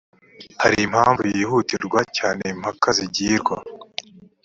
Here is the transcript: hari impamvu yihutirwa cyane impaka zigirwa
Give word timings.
hari 0.61 0.77
impamvu 0.87 1.21
yihutirwa 1.35 1.99
cyane 2.17 2.41
impaka 2.53 2.89
zigirwa 2.97 3.57